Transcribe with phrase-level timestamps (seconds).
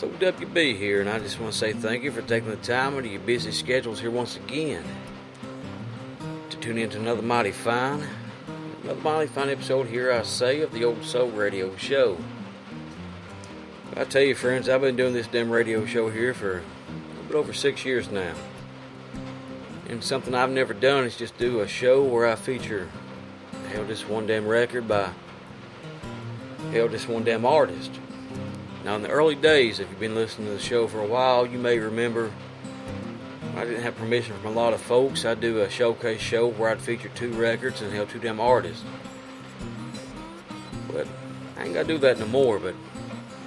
[0.00, 2.94] So WB here, and I just want to say thank you for taking the time
[2.94, 4.82] out of your busy schedules here once again
[6.48, 8.02] to tune in to another mighty fine,
[8.82, 12.16] another mighty fine episode here, I say, of the Old Soul Radio Show.
[13.94, 16.62] I tell you, friends, I've been doing this damn radio show here for a
[17.10, 18.32] little bit over six years now.
[19.90, 22.88] And something I've never done is just do a show where I feature
[23.68, 25.10] hell just one damn record by
[26.72, 27.99] hell just one damn artist.
[28.90, 31.46] Now in the early days, if you've been listening to the show for a while,
[31.46, 32.32] you may remember
[33.54, 35.24] I didn't have permission from a lot of folks.
[35.24, 38.82] I'd do a showcase show where I'd feature two records and hell two damn artists.
[40.88, 41.06] But
[41.56, 42.74] I ain't gotta do that no more, but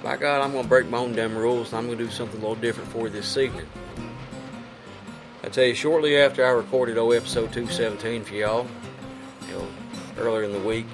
[0.02, 2.40] by God I'm gonna break my own damn rules and I'm gonna do something a
[2.40, 3.66] little different for you this evening.
[5.42, 8.66] I tell you, shortly after I recorded oh episode 217 for y'all,
[9.46, 9.68] you know,
[10.16, 10.86] earlier in the week,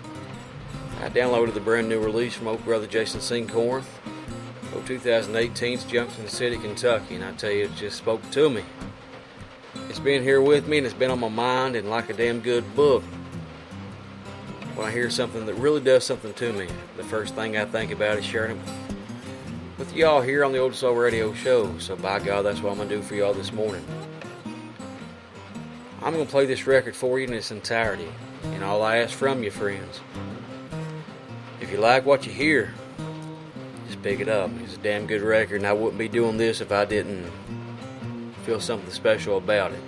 [1.01, 3.85] I downloaded the brand new release from old brother Jason Sinkhorn,
[4.75, 8.63] oh 2018's Junction City, Kentucky, and I tell you, it just spoke to me.
[9.89, 12.41] It's been here with me and it's been on my mind and like a damn
[12.41, 13.03] good book.
[14.75, 17.91] When I hear something that really does something to me, the first thing I think
[17.91, 18.63] about is sharing it
[19.81, 21.79] with y'all here on the Old Soul Radio Show.
[21.79, 23.85] So by God, that's what I'm gonna do for y'all this morning.
[26.03, 28.09] I'm to play this record for you in its entirety,
[28.45, 30.01] and all I ask from you, friends,
[31.61, 32.75] if you like what you hear,
[33.91, 34.51] just pick it up.
[34.63, 37.29] It's a damn good record, and I wouldn't be doing this if I didn't
[38.45, 39.81] feel something special about it.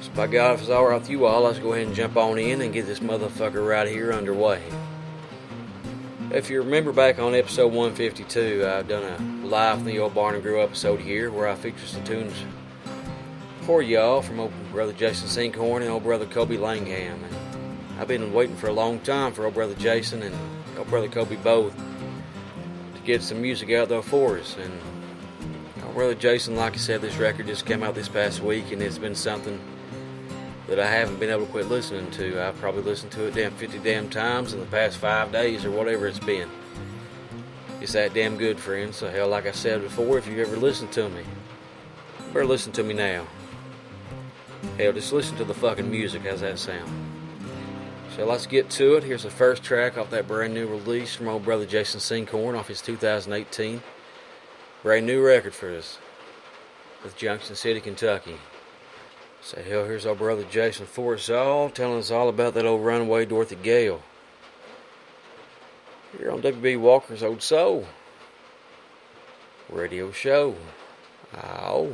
[0.00, 2.16] So, by God, if it's all right with you all, let's go ahead and jump
[2.16, 4.60] on in and get this motherfucker right here underway.
[6.32, 10.34] If you remember back on episode 152, I've done a live from the old Barn
[10.34, 12.34] and Grew episode here where I feature some tunes
[13.60, 17.22] for y'all from old brother Jason Sinkhorn and old brother Kobe Langham.
[17.22, 20.34] And I've been waiting for a long time for old brother Jason and
[20.76, 21.72] old brother Kobe both
[23.04, 24.56] get some music out there for us.
[24.56, 24.72] And
[25.84, 28.82] old brother Jason, like I said, this record just came out this past week, and
[28.82, 29.60] it's been something
[30.68, 32.42] that I haven't been able to quit listening to.
[32.42, 35.70] I've probably listened to it damn 50 damn times in the past five days or
[35.70, 36.48] whatever it's been.
[37.80, 38.96] It's that damn good, friends.
[38.96, 41.24] So, hell, like I said before, if you ever listened to me,
[42.28, 43.26] better listen to me now.
[44.78, 46.22] Hell, just listen to the fucking music.
[46.22, 47.11] How's that sound?
[48.16, 49.04] So let's get to it.
[49.04, 52.68] Here's the first track off that brand new release from old brother Jason Sinkhorn off
[52.68, 53.82] his 2018
[54.82, 55.98] brand new record for us
[57.02, 58.36] with Junction City, Kentucky.
[59.40, 62.84] So hell, here's our brother Jason for us all, telling us all about that old
[62.84, 64.02] runaway Dorothy Gale.
[66.18, 67.86] Here on WB Walker's Old Soul
[69.70, 70.54] radio show.
[71.34, 71.92] Ow.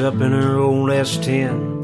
[0.00, 1.76] Up in her old S10,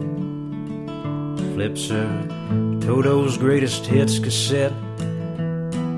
[1.55, 4.73] flips her Toto's greatest hits cassette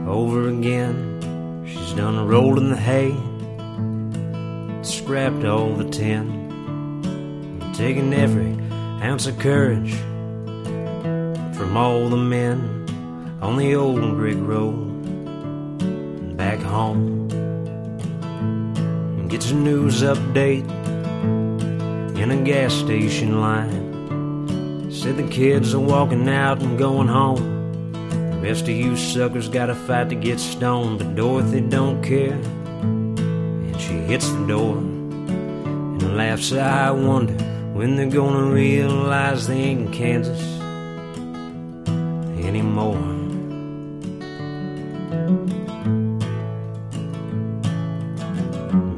[0.09, 1.67] over again.
[1.67, 3.11] She's done rolled in the hay,
[4.83, 6.33] scrapped all the tin.
[7.75, 8.57] Taking every
[9.05, 9.93] ounce of courage
[11.55, 14.87] from all the men on the old brick road
[16.35, 17.29] back home.
[19.29, 20.76] Gets a news update
[22.31, 24.91] in a gas station line.
[24.91, 27.93] Said the kids are walking out and going home.
[28.33, 32.33] The rest of you suckers gotta fight to get stoned, but Dorothy don't care.
[32.33, 36.53] And she hits the door and laughs.
[36.53, 37.35] I wonder
[37.75, 40.43] when they're gonna realize they ain't in Kansas
[42.45, 42.99] anymore.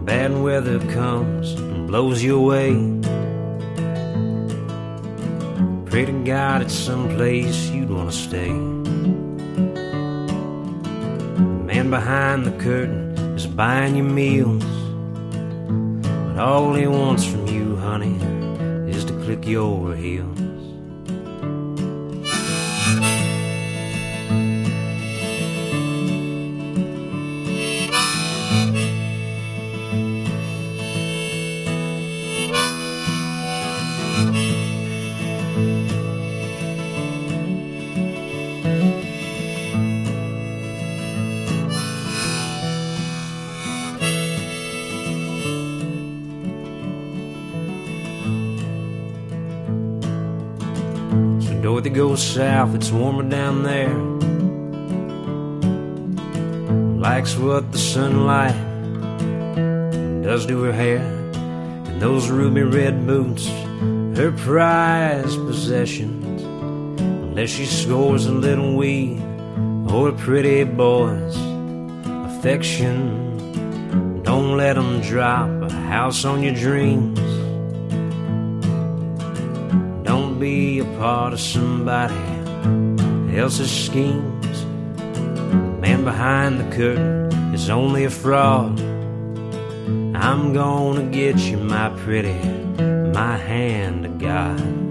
[0.07, 2.98] Bad weather comes and blows you away.
[5.99, 8.53] Pray to God it's someplace you'd want to stay.
[11.35, 14.63] The man behind the curtain is buying you meals.
[16.05, 18.15] But all he wants from you, honey,
[18.89, 20.48] is to click your heels.
[52.39, 53.99] South, it's warmer down there.
[56.97, 58.55] Likes what the sunlight
[60.23, 61.01] does to her hair.
[61.89, 63.49] And those ruby red boots,
[64.17, 66.43] her prized possessions.
[67.01, 69.21] Unless she scores a little weed
[69.91, 71.37] or a pretty boy's
[72.31, 73.03] affection.
[74.23, 77.28] Don't let 'em drop a house on your dreams.
[80.99, 82.17] Part of somebody
[83.39, 84.65] else's schemes.
[84.97, 88.81] The man behind the curtain is only a fraud.
[90.17, 92.35] I'm gonna get you, my pretty,
[93.13, 94.88] my hand to God.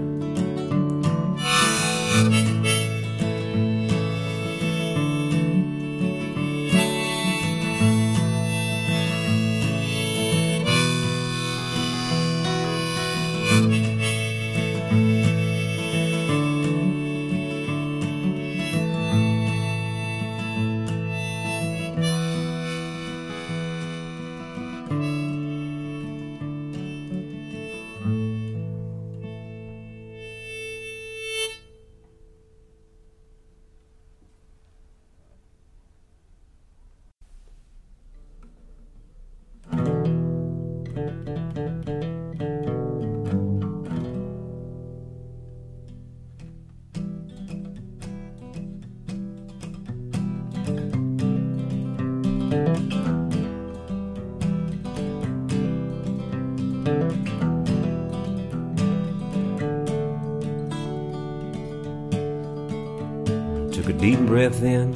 [64.48, 64.94] Breath in.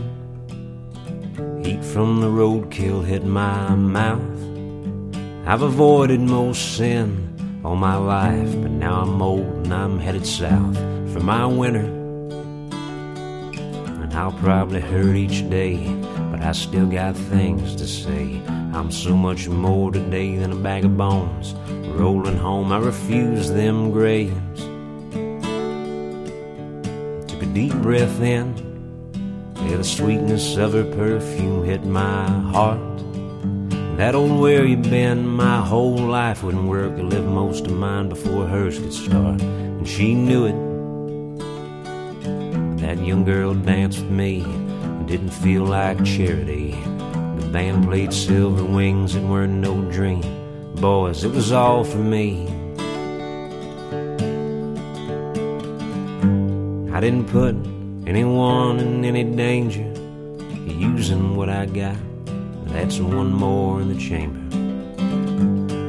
[1.63, 4.21] Heat from the roadkill hit my mouth.
[5.47, 10.79] I've avoided most sin all my life, but now I'm old and I'm headed south
[11.13, 11.85] for my winter.
[14.01, 15.87] And I'll probably hurt each day,
[16.31, 18.41] but I still got things to say.
[18.73, 21.53] I'm so much more today than a bag of bones.
[22.01, 24.61] Rolling home, I refuse them graves.
[27.31, 28.72] Took a deep breath in.
[29.73, 32.79] Yeah, the sweetness of her perfume hit my heart.
[33.97, 36.93] That old where you been, my whole life wouldn't work.
[36.93, 39.41] I lived most of mine before hers could start.
[39.41, 40.59] And she knew it.
[42.83, 44.43] That young girl danced with me.
[44.43, 46.73] It didn't feel like charity.
[47.39, 50.21] The band played Silver Wings, it weren't no dream.
[50.83, 52.47] Boys, it was all for me.
[56.95, 57.72] I didn't put
[58.17, 59.91] anyone in any danger
[60.67, 61.97] using what I got.
[62.67, 64.41] That's one more in the chamber.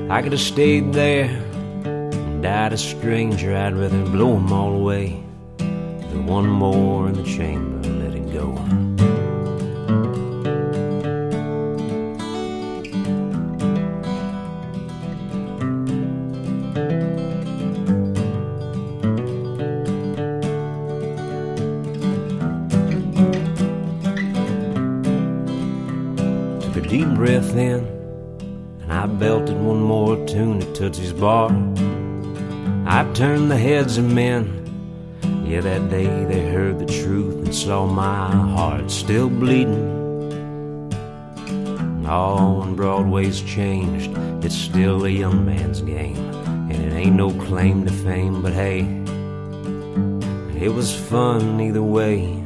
[0.09, 1.25] I could have stayed there
[1.83, 3.53] and died a stranger.
[3.53, 5.19] I'd rather blow 'em all away
[5.57, 7.72] than one more in the chamber.
[33.13, 34.59] Turned the heads of men.
[35.45, 40.01] Yeah, that day they heard the truth and saw my heart still bleeding.
[42.07, 46.17] Oh, when Broadway's changed, it's still a young man's game.
[46.71, 48.79] And it ain't no claim to fame, but hey,
[50.59, 52.41] it was fun either way.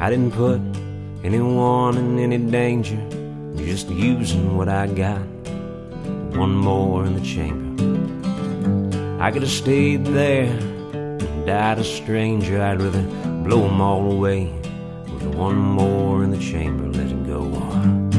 [0.00, 0.60] I didn't put
[1.22, 2.98] anyone in any danger,
[3.56, 5.31] just using what I got.
[6.42, 7.84] One more in the chamber.
[9.22, 10.50] I could have stayed there
[10.92, 12.60] and died a stranger.
[12.60, 13.04] I'd rather
[13.44, 14.50] blow 'em all away
[15.04, 18.10] with one more in the chamber, let go on.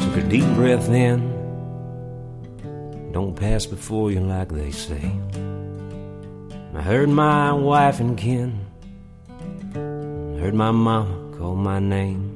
[0.00, 1.18] Took a deep breath in.
[3.12, 5.12] Don't pass before you, like they say.
[6.74, 8.63] I heard my wife and kin,
[10.44, 11.08] heard my mama
[11.38, 12.33] call my name.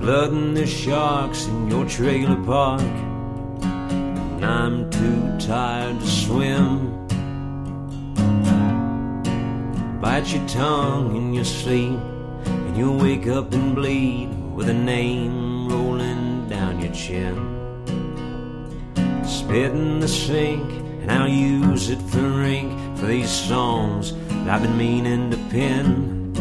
[0.00, 2.80] Blood there's sharks in your trailer park,
[3.60, 7.06] and I'm too tired to swim.
[10.00, 11.98] Bite your tongue in your sleep,
[12.46, 17.36] and you'll wake up and bleed with a name rolling down your chin.
[19.24, 20.70] Spit in the sink,
[21.02, 26.32] and I'll use it for ink for these songs that I've been meaning to pen.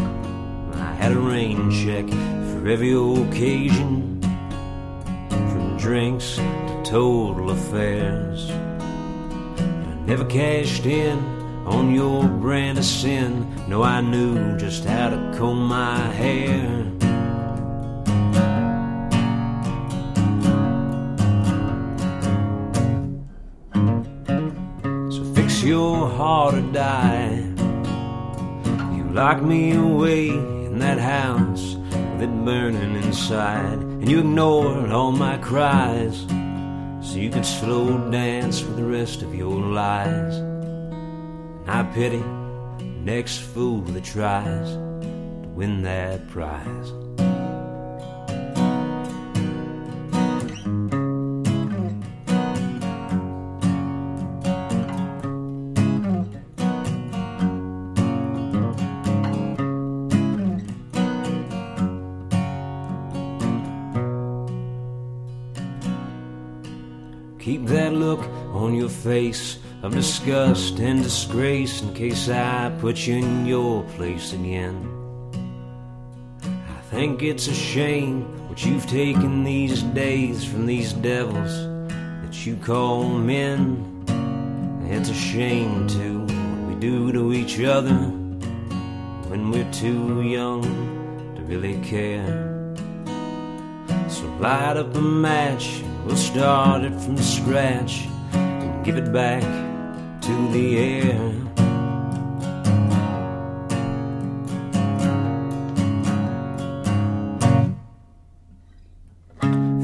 [0.73, 2.05] I had a rain check
[2.69, 4.19] every occasion,
[5.29, 8.49] from drinks to total affairs.
[8.51, 11.17] I never cashed in
[11.65, 13.47] on your brand of sin.
[13.69, 16.83] No, I knew just how to comb my hair.
[25.09, 27.43] So fix your heart or die.
[28.93, 31.76] You locked me away in that house
[32.17, 36.21] with it burning inside, and you ignored all my cries
[37.01, 40.35] so you could slow dance with the rest of your lies.
[40.37, 42.23] And I pity
[42.79, 47.06] the next fool that tries to win that prize.
[67.47, 68.19] Keep that look
[68.51, 74.33] on your face of disgust and disgrace in case I put you in your place
[74.33, 74.75] again.
[76.43, 81.53] I think it's a shame what you've taken these days from these devils
[82.21, 84.03] that you call men.
[84.89, 87.95] It's a shame too what we do to each other
[89.29, 90.63] when we're too young
[91.37, 92.27] to really care.
[94.09, 99.43] So light up a match, we'll start it from scratch and give it back
[100.21, 101.33] to the air.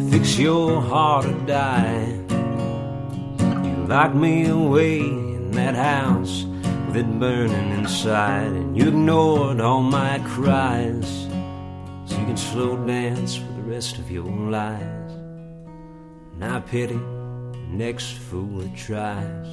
[0.09, 2.07] Fix your heart or die.
[3.65, 6.45] You locked me away in that house
[6.87, 11.27] with it burning inside, and you ignored all my cries
[12.05, 15.02] so you can slow dance for the rest of your lives.
[16.33, 19.47] And I pity the next fool that tries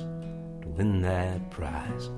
[0.62, 2.08] to win that prize.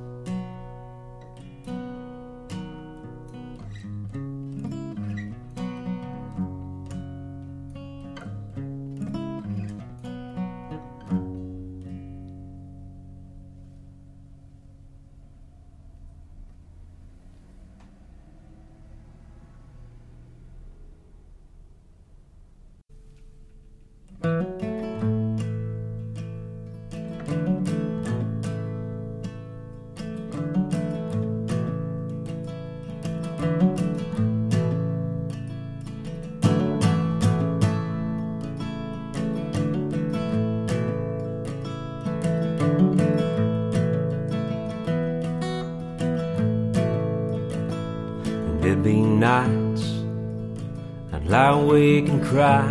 [51.63, 52.69] Awake and cry.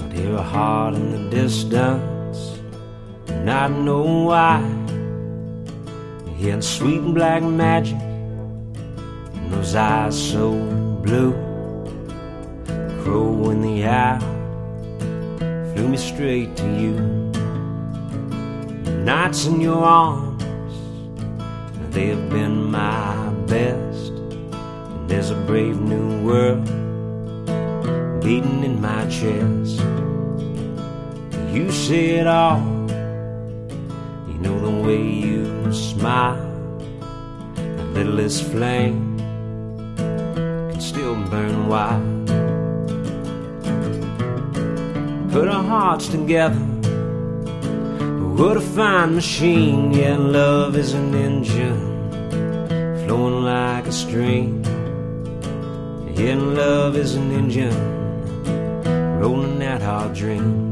[0.00, 2.38] I'd hear a heart in the distance,
[3.28, 4.58] and I'd know why.
[6.36, 8.00] He had sweet black magic,
[9.34, 10.50] and those eyes so
[11.04, 11.32] blue.
[13.02, 14.20] Crow in the owl
[15.72, 16.94] flew me straight to you.
[19.04, 20.42] Nights in your arms,
[21.94, 24.12] they have been my best.
[24.12, 26.77] And there's a brave new world
[28.22, 29.80] beating in my chest.
[31.52, 32.60] You say it all,
[34.28, 36.44] you know the way you smile.
[37.54, 39.18] The littlest flame
[39.96, 42.26] can still burn wild.
[45.32, 46.64] Put our hearts together.
[48.38, 51.80] What a fine machine, yeah, love is an engine
[53.04, 54.62] flowing like a stream.
[56.14, 57.97] Yeah, love is an engine
[59.28, 60.67] rolling out our dreams.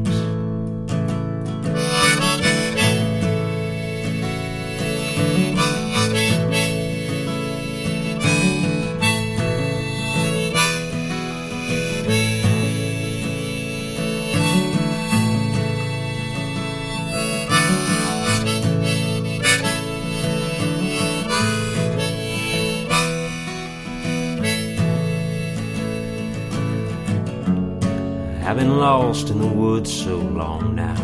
[29.85, 30.95] So long now.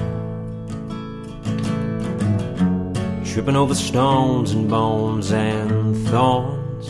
[3.24, 6.88] Tripping over stones and bones and thorns.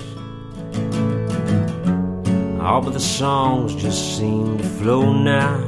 [2.62, 5.60] All but the songs just seem to flow now.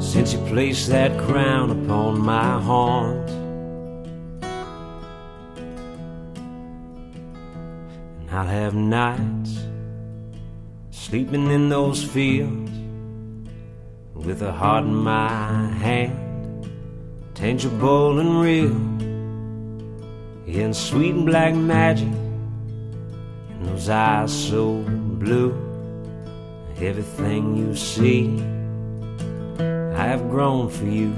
[0.00, 3.30] Since you placed that crown upon my horns.
[8.20, 9.60] And I'll have nights
[10.90, 12.83] sleeping in those fields
[14.14, 16.70] with a heart in my hand,
[17.34, 18.76] tangible and real,
[20.46, 24.82] in sweet and black magic, and those eyes so
[25.18, 25.52] blue.
[26.80, 28.40] Everything you see,
[29.96, 31.12] I have grown for you.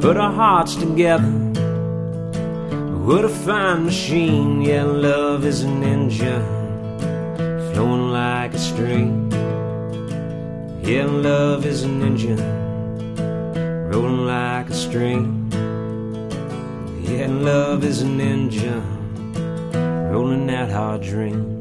[0.00, 1.30] Put our hearts together.
[3.04, 6.44] What a fine machine, yeah, love is an engine
[7.72, 9.29] flowing like a stream.
[10.82, 12.40] Yeah, love is an engine
[13.90, 15.50] rolling like a stream.
[17.02, 18.82] Yeah, love is an engine
[20.10, 21.59] rolling out our dreams.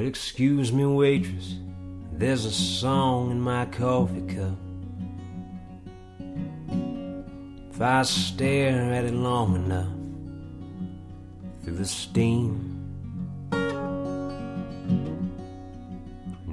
[0.00, 1.56] Well, excuse me, waitress.
[2.10, 4.56] There's a song in my coffee cup.
[7.70, 9.92] If I stare at it long enough
[11.62, 12.80] through the steam,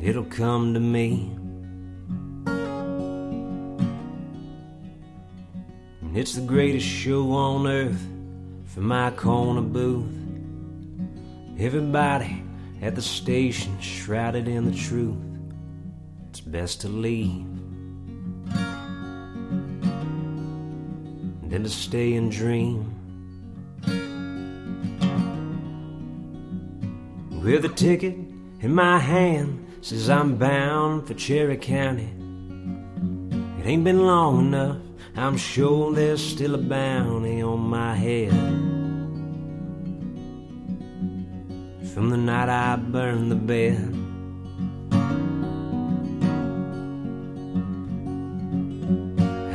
[0.01, 1.31] it'll come to me.
[6.13, 8.05] It's the greatest show on earth
[8.65, 10.12] for my corner booth.
[11.57, 12.43] Everybody
[12.81, 15.17] at the station, shrouded in the truth.
[16.29, 17.45] It's best to leave
[21.49, 22.93] than to stay and dream.
[27.43, 28.15] With a ticket
[28.59, 32.13] in my hand, says I'm bound for Cherry County.
[33.59, 34.77] It ain't been long enough,
[35.15, 38.66] I'm sure there's still a bounty on my head.
[41.97, 43.75] From the night I burned the bed.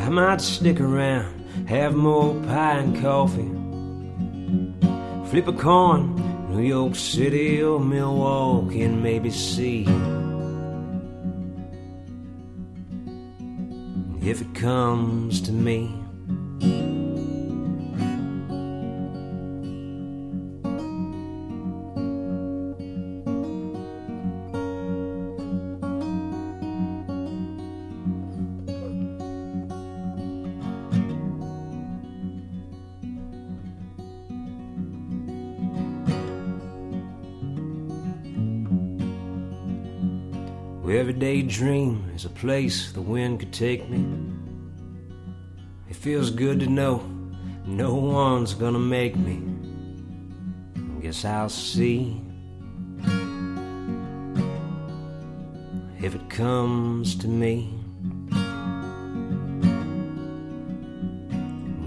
[0.05, 3.49] I might stick around, have more pie and coffee,
[5.31, 6.17] flip a coin,
[6.51, 9.85] New York City or Milwaukee, and maybe see
[14.21, 16.02] if it comes to me.
[41.43, 44.05] Dream is a place the wind could take me.
[45.89, 46.99] It feels good to know
[47.67, 49.43] no one's gonna make me.
[51.03, 52.21] Guess I'll see
[56.01, 57.75] if it comes to me.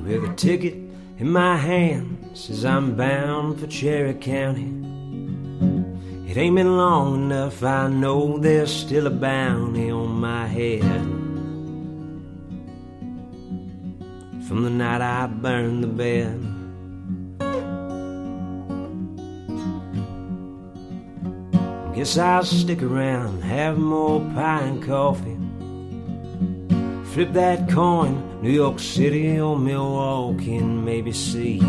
[0.04, 0.76] With a ticket
[1.18, 4.85] in my hand, says I'm bound for Cherry County.
[6.36, 10.82] It ain't been long enough, I know there's still a bounty on my head.
[14.46, 16.42] From the night I burned the bed.
[21.96, 25.38] Guess I'll stick around, have more pie and coffee.
[27.14, 31.62] Flip that coin, New York City or Milwaukee, and maybe see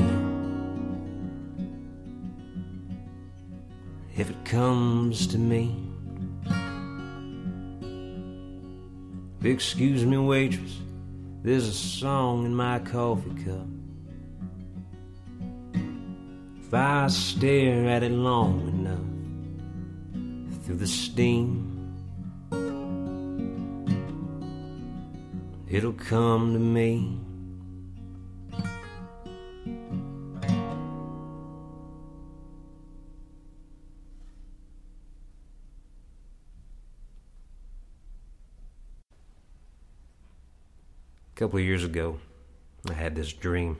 [4.47, 5.75] comes to me.
[9.43, 10.79] Excuse me, waitress,
[11.43, 13.67] there's a song in my coffee cup.
[16.61, 21.73] If I stare at it long enough through the steam,
[25.69, 27.26] it'll come to me.
[41.37, 42.19] A couple of years ago,
[42.89, 43.77] I had this dream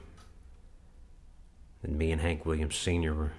[1.81, 3.15] that me and Hank Williams Sr.
[3.15, 3.31] were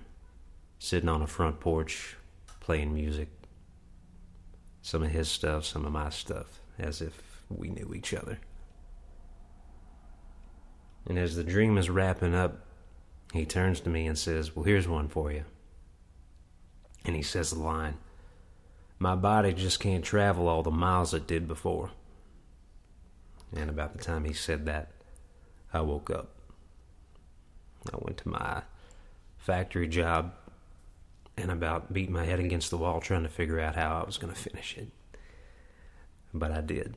[0.81, 2.16] sitting on a front porch
[2.59, 3.28] playing music.
[4.83, 8.40] Some of his stuff, some of my stuff, as if we knew each other.
[11.07, 12.66] And as the dream is wrapping up,
[13.33, 15.44] he turns to me and says, Well, here's one for you.
[17.04, 17.98] And he says the line,
[18.98, 21.92] My body just can't travel all the miles it did before.
[23.54, 24.92] And about the time he said that,
[25.72, 26.30] I woke up.
[27.92, 28.62] I went to my
[29.38, 30.32] factory job
[31.37, 34.18] and about beat my head against the wall trying to figure out how I was
[34.18, 34.88] going to finish it.
[36.34, 36.96] But I did.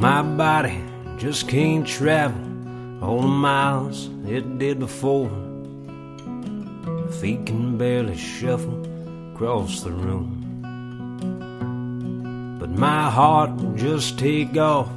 [0.00, 0.82] My body
[1.18, 2.40] just can't travel
[3.04, 5.49] all the miles it did before.
[7.18, 8.86] Feet can barely shuffle
[9.34, 10.36] across the room.
[12.58, 14.88] But my heart just take off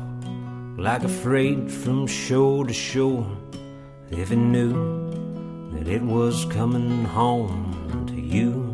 [0.78, 3.26] like a freight from shore to shore
[4.12, 4.73] if it knew
[5.73, 8.69] that it was coming home to you.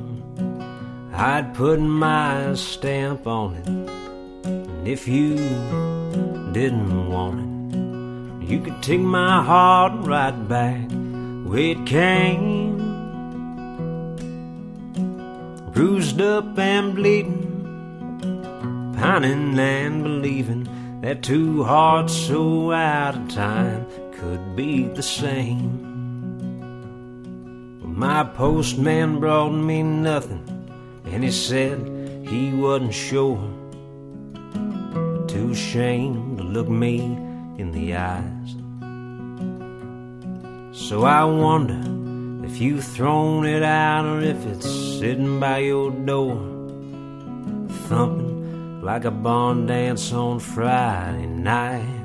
[1.13, 5.35] I'd put my stamp on it, and if you
[6.51, 10.89] didn't want it, you could take my heart right back
[11.45, 12.68] where it came.
[15.79, 17.39] Bruised up and bleeding,
[18.97, 20.67] pining and believing
[20.99, 25.79] that two hearts so out of time could be the same.
[27.81, 30.43] My postman brought me nothing,
[31.05, 31.79] and he said
[32.27, 33.39] he wasn't sure.
[35.29, 36.99] Too ashamed to look me
[37.57, 38.49] in the eyes.
[40.77, 41.98] So I wonder
[42.49, 44.67] if you've thrown it out or if it's
[44.99, 46.35] sitting by your door,
[47.87, 51.98] thumping like a barn dance on Friday night.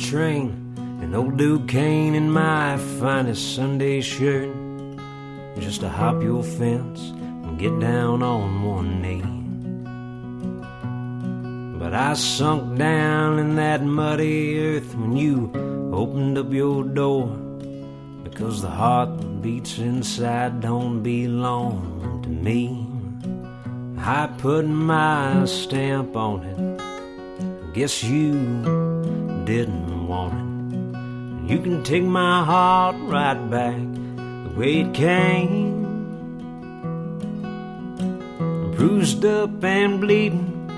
[0.00, 4.48] Train, and old Duquesne in my finest Sunday shirt,
[5.58, 9.22] just to hop your fence and get down on one knee.
[11.78, 15.50] But I sunk down in that muddy earth when you
[15.92, 17.28] opened up your door,
[18.24, 22.86] because the heart that beats inside don't belong to me.
[23.98, 27.74] I put my stamp on it.
[27.74, 28.89] Guess you
[29.50, 31.50] didn't want it.
[31.50, 33.80] You can take my heart right back
[34.44, 35.82] the way it came.
[38.76, 40.68] Bruised up and bleeding,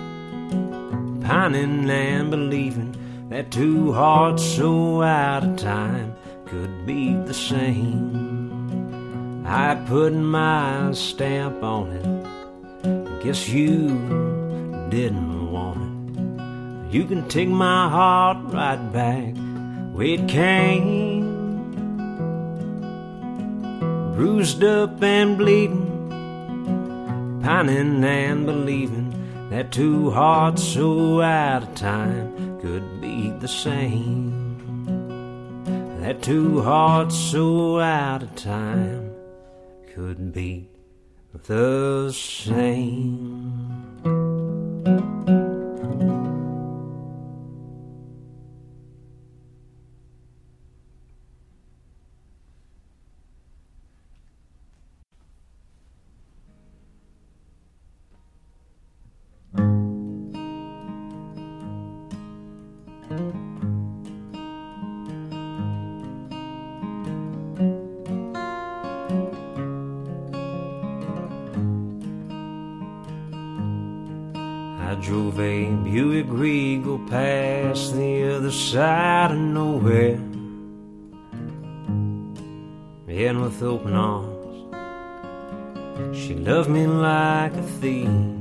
[1.22, 2.96] pining and believing
[3.28, 9.44] that two hearts so out of time could be the same.
[9.46, 12.06] I put my stamp on it.
[13.22, 13.88] Guess you
[14.88, 15.81] didn't want it.
[16.92, 19.34] You can take my heart right back
[19.94, 21.22] where it came.
[24.14, 26.10] Bruised up and bleeding,
[27.42, 34.84] pining and believing that two hearts so out of time could beat the same.
[36.02, 39.14] That two hearts so out of time
[39.94, 40.68] could beat
[41.46, 43.41] the same.
[74.92, 80.20] I drove a Buick Regal past the other side of nowhere.
[83.08, 84.76] And with open arms,
[86.16, 88.31] she loved me like a thief.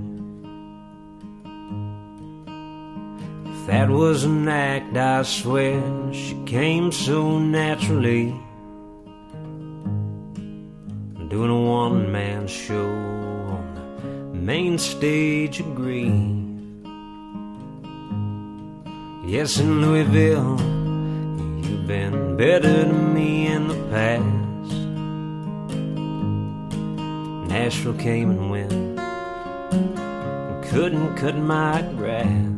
[3.71, 5.81] That was an act, I swear
[6.11, 8.35] she came so naturally.
[11.29, 12.89] Doing a one man show
[13.55, 16.11] on the main stage of grief.
[19.25, 20.59] Yes, in Louisville,
[21.63, 24.75] you've been better to me in the past.
[27.49, 28.73] Nashville came and went,
[30.69, 32.50] couldn't cut my grass.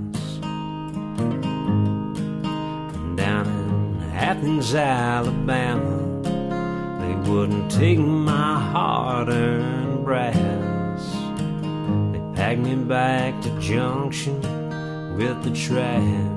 [4.43, 6.19] Athens, Alabama,
[6.99, 11.01] they wouldn't take my hard-earned brass.
[12.11, 14.41] They packed me back to Junction
[15.15, 16.33] with the trash.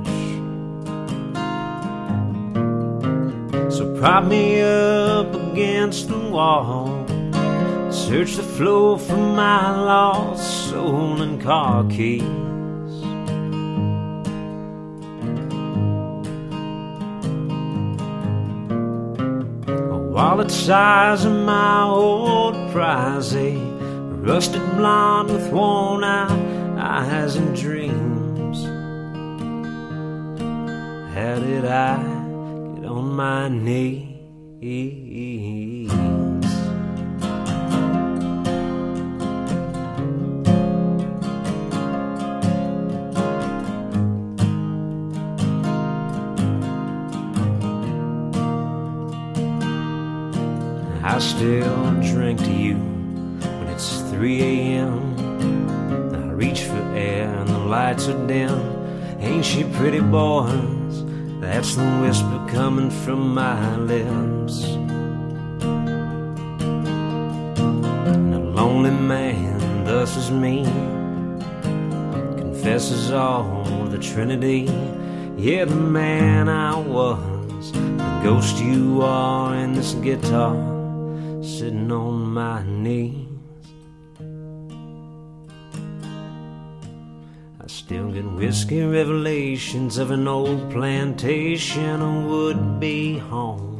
[3.74, 7.04] So prop me up against the wall.
[7.90, 12.22] Search the floor for my lost soul and car keys.
[20.36, 26.30] Wallet size of my old prize, a rusted blonde with worn out
[26.78, 28.62] eyes and dreams.
[31.14, 31.96] How did I
[32.74, 34.12] get on my knees?
[51.36, 54.90] Still drink to you when it's 3 a.m.
[56.14, 58.58] I reach for air and the lights are dim.
[59.20, 61.04] Ain't she pretty, boys?
[61.38, 64.64] That's the whisper coming from my lips.
[68.06, 70.64] And a lonely man, thus is me,
[72.38, 74.70] confesses all the Trinity.
[75.36, 80.75] Yeah, the man I was, the ghost you are, in this guitar
[81.86, 83.28] sitting on my knees.
[87.60, 93.74] I still get whiskey revelations of an old plantation, a would be home.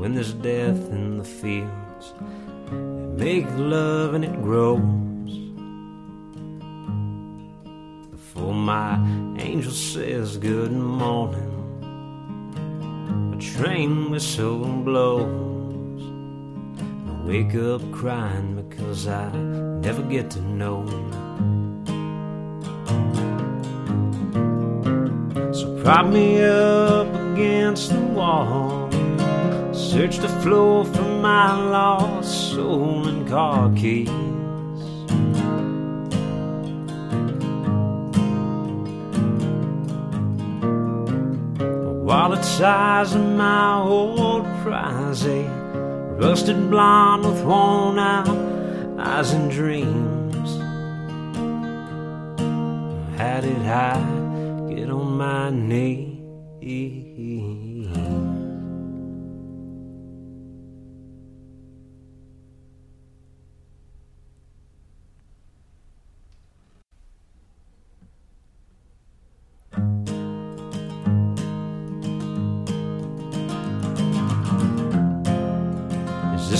[0.00, 2.14] When there's death in the fields,
[3.16, 4.82] they make love and it grows.
[8.10, 8.98] Before my
[9.38, 11.52] angel says good morning,
[13.34, 15.45] a train whistle blows.
[15.45, 15.45] I
[17.26, 20.86] wake up crying because I never get to know.
[25.52, 28.88] So prop me up against the wall.
[29.72, 34.08] Search the floor for my lost soul and car keys.
[42.06, 45.65] Wallet size of my old prize, a
[46.18, 48.28] rusted blonde with worn out
[48.98, 50.50] eyes and dreams.
[53.18, 54.00] How did I
[54.68, 56.15] get on my knees?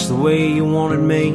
[0.08, 1.30] The way you wanted me.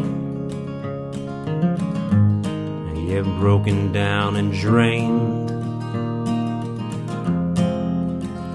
[3.07, 5.49] Yeah, broken down and drained.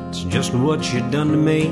[0.08, 1.70] It's just what you done to me.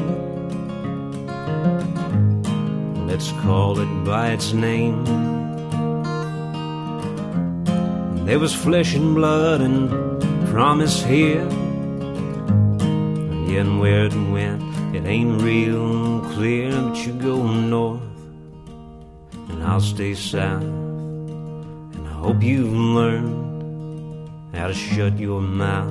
[3.07, 5.05] Let's call it by its name.
[8.27, 9.89] There was flesh and blood and
[10.51, 11.49] promise here.
[12.81, 14.63] And yet where it went,
[14.95, 16.73] it ain't real clear.
[16.73, 18.14] But you go north, and
[19.75, 20.63] I'll stay south.
[20.63, 25.91] And I hope you've learned how to shut your mouth.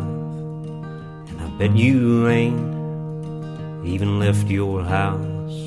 [1.27, 5.59] And I bet you ain't even left your house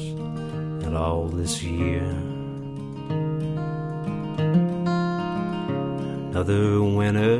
[0.86, 2.06] at all this year.
[6.30, 7.36] Another winter,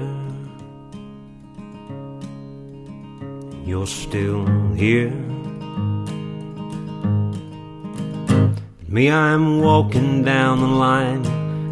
[3.65, 5.36] you're still here.
[8.97, 11.27] Me, I'm walking down the line.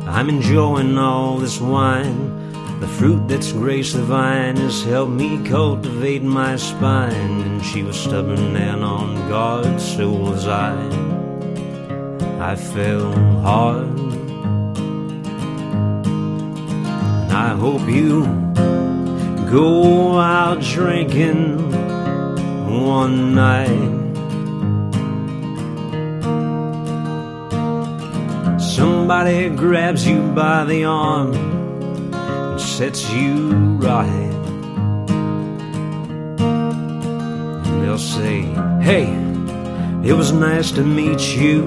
[0.06, 2.52] I'm enjoying all this wine.
[2.80, 7.40] The fruit that's graced the vine has helped me cultivate my spine.
[7.40, 10.76] And she was stubborn and on guard, so was I.
[12.40, 13.10] I fell
[13.40, 13.88] hard.
[17.22, 18.26] And I hope you
[19.50, 21.72] go out drinking
[22.86, 24.03] one night.
[28.74, 34.34] Somebody grabs you by the arm and sets you right.
[37.62, 38.40] And they'll say,
[38.82, 39.04] Hey,
[40.02, 41.62] it was nice to meet you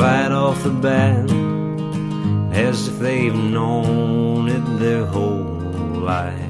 [0.00, 1.30] right off the bat,
[2.56, 5.44] as if they've known it their whole
[5.92, 6.47] life.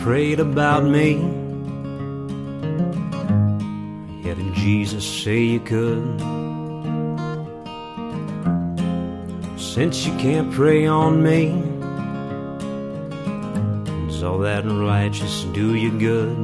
[0.00, 1.16] Prayed about me?
[4.24, 6.20] Yeah, did Jesus say you could?
[9.60, 11.50] Since you can't pray on me,
[14.06, 16.36] does all that righteous do you good?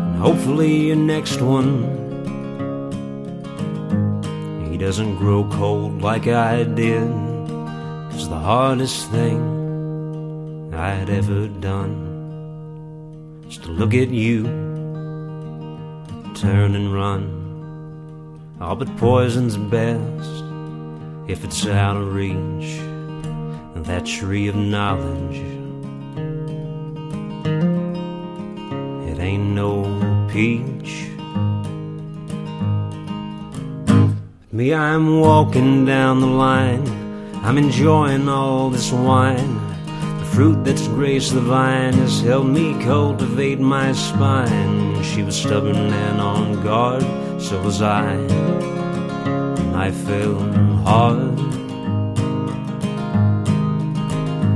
[0.00, 1.92] And hopefully, your next one,
[4.70, 7.06] he doesn't grow cold like I did.
[8.10, 9.63] Cause the hardest thing
[10.84, 11.94] I'd ever done
[13.48, 14.42] is to look at you,
[16.34, 17.24] turn and run.
[18.60, 20.44] All but poison's best
[21.26, 22.78] if it's out of reach.
[23.86, 25.38] That tree of knowledge,
[29.08, 29.84] it ain't no
[30.30, 31.08] peach.
[34.52, 36.86] Me, I'm walking down the line.
[37.42, 39.63] I'm enjoying all this wine.
[40.34, 45.00] Fruit that's graced the vine has helped me cultivate my spine.
[45.04, 47.04] She was stubborn and on guard,
[47.40, 48.16] so was I.
[49.76, 50.34] I fell
[50.82, 51.38] hard.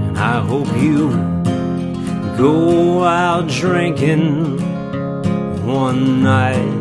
[0.02, 1.10] And I hope you
[2.36, 4.58] go out drinking
[5.64, 6.74] one night.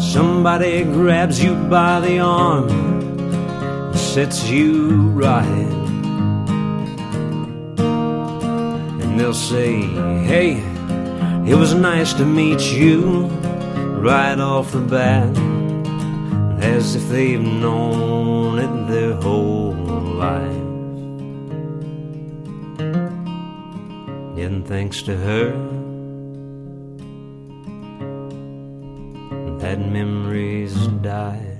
[0.00, 2.85] Somebody grabs you by the arm
[4.16, 5.44] sets you right.
[9.02, 9.82] And they'll say,
[10.24, 10.52] Hey,
[11.46, 13.26] it was nice to meet you
[14.00, 15.36] right off the bat,
[16.64, 20.62] as if they've known it their whole life.
[24.42, 25.50] And thanks to her,
[29.58, 31.55] that memories died.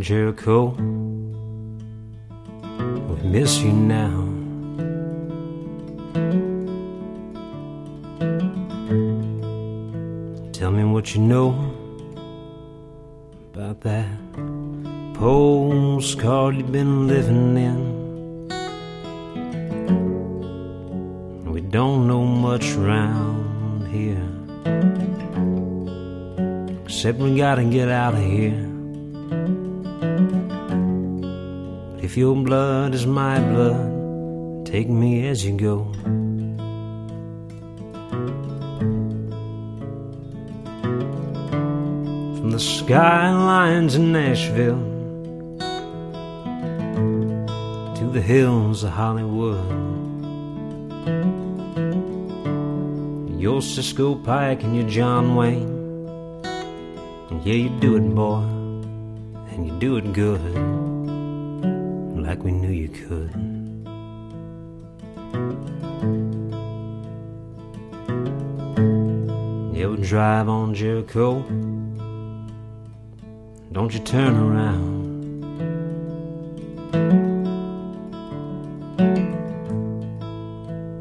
[0.00, 0.74] Jericho.
[3.08, 4.26] We miss you now.
[10.52, 11.74] Tell me what you know
[13.52, 14.18] about that
[15.14, 17.98] postcard you've been living in.
[21.44, 24.28] We don't know much round here,
[26.84, 28.67] except we gotta get out of here.
[32.18, 35.84] Your blood is my blood, take me as you go.
[42.36, 44.82] From the skylines in Nashville
[47.98, 49.70] to the hills of Hollywood.
[53.40, 55.70] Your Cisco Pike and your John Wayne.
[57.30, 58.42] And yeah, you do it, boy,
[59.52, 60.40] and you do it good,
[70.08, 71.40] drive on Jericho.
[73.72, 74.96] Don't you turn around.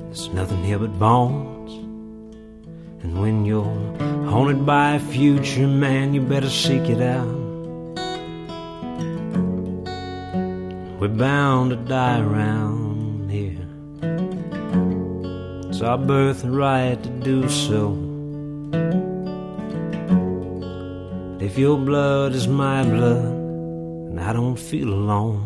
[0.08, 1.72] There's nothing here but bones.
[3.02, 3.64] And when you're
[4.30, 7.38] haunted by a future, man, you better seek it out.
[11.00, 13.70] We're bound to die around here.
[15.70, 18.07] It's our birthright to do so.
[21.58, 25.42] Your blood is my blood, and I don't feel alone.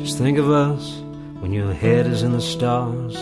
[0.00, 1.02] Just think of us
[1.40, 3.16] when your head is in the stars,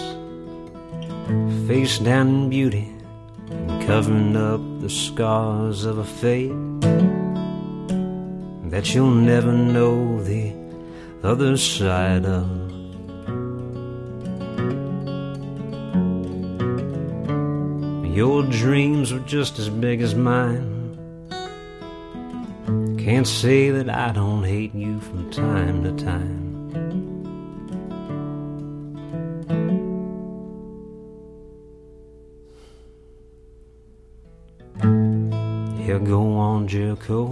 [1.69, 2.93] face down in beauty,
[3.51, 6.53] and covering up the scars of a fate
[8.71, 10.53] that you'll never know the
[11.23, 12.68] other side of.
[18.19, 20.99] Your dreams were just as big as mine.
[22.99, 26.49] Can't say that I don't hate you from time to time.
[35.87, 37.31] Yeah, go on, Jericho.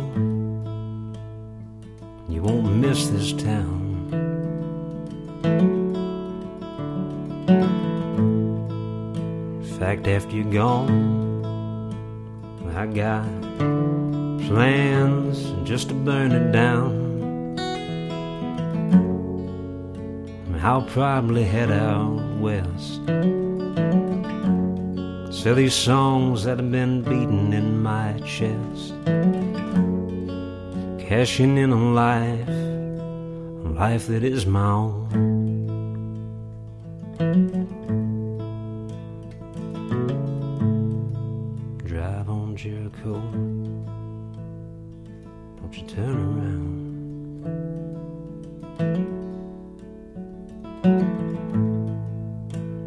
[2.29, 3.77] You won't miss this town.
[9.97, 11.95] Fact, after you're gone,
[12.75, 13.25] I got
[14.47, 17.05] plans just to burn it down.
[20.63, 23.01] I'll probably head out west.
[25.33, 28.95] Sell these songs that have been beating in my chest.
[31.09, 35.06] Cashing in on life, a life that is my own.
[41.87, 43.15] Drive on Jericho.
[45.57, 46.97] Don't you turn around.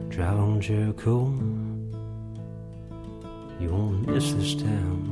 [0.09, 1.33] Drive on Jericho.
[3.61, 5.08] You won't miss this town.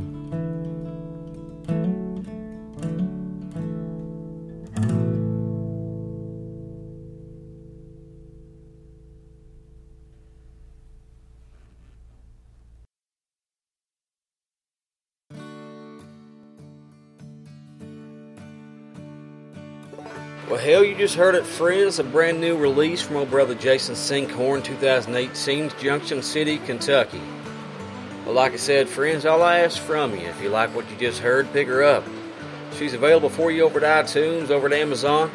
[21.07, 21.99] Just heard it, friends.
[21.99, 27.21] A brand new release from old brother Jason Sinkhorn, 2018, Junction City, Kentucky.
[28.25, 30.97] Well, like I said, friends, all I ask from you, if you like what you
[30.97, 32.03] just heard, pick her up.
[32.73, 35.31] She's available for you over at iTunes, over at Amazon.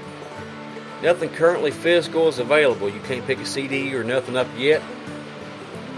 [1.03, 2.91] Nothing currently physical is available.
[2.91, 4.83] You can't pick a CD or nothing up yet.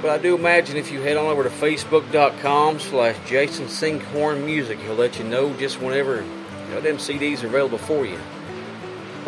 [0.01, 4.79] But I do imagine if you head on over to facebook.com slash Jason Sinkhorn Music,
[4.79, 8.21] he'll let you know just whenever you know, them CDs are available for you.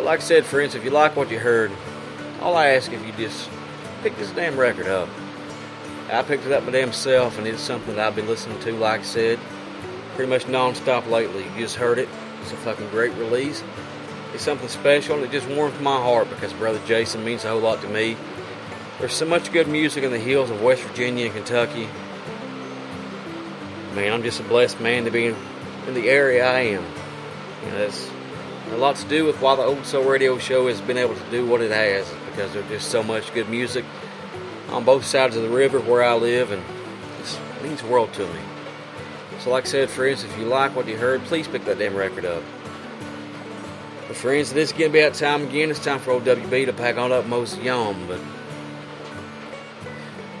[0.07, 1.69] Like I said, friends, if you like what you heard,
[2.41, 3.49] all I ask is if you just
[4.01, 5.09] pick this damn record up.
[6.09, 8.71] I picked it up my damn self, and it's something that I've been listening to,
[8.71, 9.37] like I said,
[10.15, 11.43] pretty much non-stop lately.
[11.43, 12.07] You just heard it.
[12.41, 13.61] It's a fucking great release.
[14.33, 17.59] It's something special, and it just warms my heart because Brother Jason means a whole
[17.59, 18.15] lot to me.
[18.99, 21.89] There's so much good music in the hills of West Virginia and Kentucky.
[23.93, 25.35] Man, I'm just a blessed man to be in,
[25.85, 26.85] in the area I am.
[27.65, 28.09] You know, that's
[28.71, 31.31] a lot to do with why the Old Soul Radio Show has been able to
[31.31, 33.85] do what it has, because there's just so much good music
[34.69, 38.27] on both sides of the river where I live, and it means the world to
[38.27, 38.39] me.
[39.39, 41.95] So, like I said, friends, if you like what you heard, please pick that damn
[41.95, 42.43] record up.
[44.07, 45.69] But, friends, this is going to be that time again.
[45.69, 48.19] It's time for old WB to pack on up most yum, but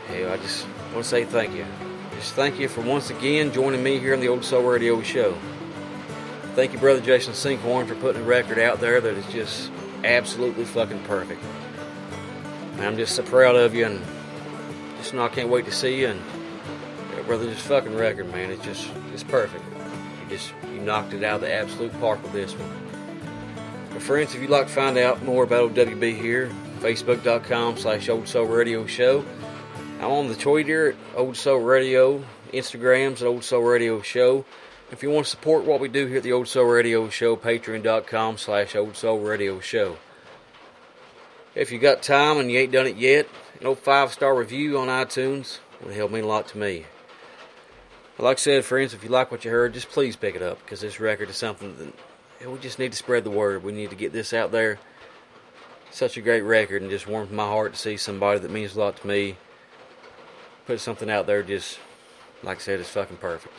[0.07, 1.65] hey, I just want to say thank you.
[2.15, 5.37] Just thank you for once again joining me here on the Old Soul Radio Show.
[6.57, 9.69] Thank you, brother Jason Sinkhorn, for putting a record out there that is just
[10.03, 11.39] absolutely fucking perfect.
[12.73, 14.03] And I'm just so proud of you, and
[14.97, 16.07] just know I can't wait to see you.
[16.07, 16.21] And
[17.15, 19.63] yeah, brother, this fucking record, man, it's just it's perfect.
[20.23, 22.71] You just you knocked it out of the absolute park with this one.
[23.93, 26.49] But friends, if you'd like to find out more about OWB here,
[26.79, 29.23] Facebook.com slash Old Soul Radio Show.
[29.99, 34.43] I'm on the Twitter at Old Soul Radio, Instagrams at Old Soul Radio Show.
[34.89, 37.35] If you want to support what we do here at the Old Soul Radio Show,
[37.35, 39.97] patreon.com slash Old Soul Radio Show.
[41.55, 43.27] If you got time and you ain't done it yet,
[43.65, 46.85] old five star review on iTunes would help mean a lot to me.
[48.17, 50.59] Like I said, friends, if you like what you heard, just please pick it up
[50.63, 51.75] because this record is something
[52.39, 53.65] that we just need to spread the word.
[53.65, 54.79] We need to get this out there.
[55.91, 58.79] Such a great record and just warms my heart to see somebody that means a
[58.79, 59.35] lot to me
[60.65, 61.77] put something out there just
[62.41, 63.53] like I said, it's fucking perfect.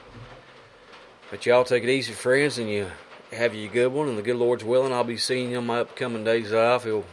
[1.31, 2.87] But y'all take it easy, friends, and you
[3.33, 4.09] have you a good one.
[4.09, 6.85] And the good Lord's willing, I'll be seeing you on my upcoming days off.
[6.85, 7.05] He'll,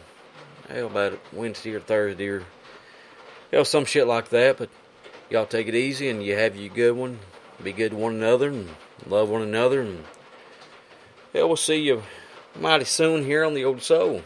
[0.68, 2.44] hell, about Wednesday or Thursday or, you
[3.52, 4.56] know, some shit like that.
[4.56, 4.70] But
[5.28, 7.18] y'all take it easy, and you have you a good one.
[7.62, 8.70] Be good to one another and
[9.06, 9.82] love one another.
[9.82, 10.04] And,
[11.34, 12.02] hell, we'll see you
[12.58, 14.22] mighty soon here on the Old Soul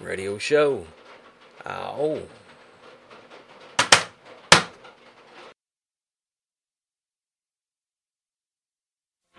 [0.00, 0.86] Radio Show.
[1.64, 2.22] Oh.